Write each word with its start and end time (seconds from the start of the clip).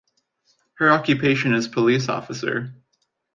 Her 0.79 0.89
occupation 0.91 1.53
is 1.53 1.67
police 1.67 2.09
officer. 2.09 2.73